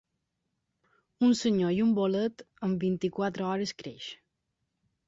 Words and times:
Un 1.27 1.35
senyor 1.41 1.75
i 1.75 1.83
un 1.85 1.91
bolet, 2.01 2.45
en 2.69 2.75
vint-i-quatre 2.87 3.49
hores 3.53 3.77
creix. 3.85 4.11